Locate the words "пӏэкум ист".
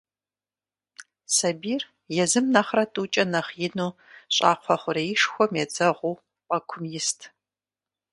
6.47-7.19